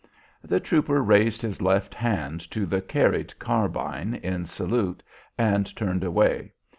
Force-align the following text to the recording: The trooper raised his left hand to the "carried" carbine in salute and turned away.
The 0.43 0.59
trooper 0.59 1.03
raised 1.03 1.43
his 1.43 1.61
left 1.61 1.93
hand 1.93 2.41
to 2.49 2.65
the 2.65 2.81
"carried" 2.81 3.37
carbine 3.37 4.15
in 4.15 4.45
salute 4.45 5.03
and 5.37 5.75
turned 5.75 6.03
away. 6.03 6.53